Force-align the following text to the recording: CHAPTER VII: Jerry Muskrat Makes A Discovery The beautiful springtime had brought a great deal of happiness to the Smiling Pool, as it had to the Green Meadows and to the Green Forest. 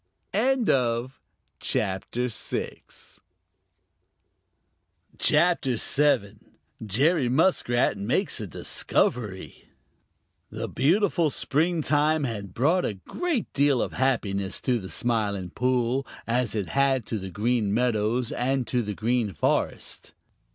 CHAPTER 1.59 2.27
VII: 2.27 2.69
Jerry 6.87 7.29
Muskrat 7.29 7.97
Makes 7.99 8.41
A 8.41 8.47
Discovery 8.47 9.69
The 10.49 10.67
beautiful 10.67 11.29
springtime 11.29 12.23
had 12.23 12.55
brought 12.55 12.83
a 12.85 12.95
great 12.95 13.53
deal 13.53 13.79
of 13.79 13.93
happiness 13.93 14.59
to 14.61 14.79
the 14.79 14.89
Smiling 14.89 15.51
Pool, 15.51 16.07
as 16.25 16.55
it 16.55 16.69
had 16.69 17.05
to 17.05 17.19
the 17.19 17.29
Green 17.29 17.71
Meadows 17.71 18.31
and 18.31 18.65
to 18.65 18.81
the 18.81 18.95
Green 18.95 19.31
Forest. 19.33 20.13